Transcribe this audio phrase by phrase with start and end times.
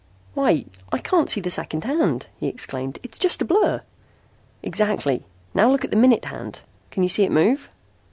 [0.33, 2.97] "Why, I can't see the second hand," he exclaimed.
[3.03, 3.83] "It's just a blur!"
[4.63, 5.25] "Exactly!
[5.53, 6.61] Now look at the minute hand.
[6.89, 7.69] Can you see it move?"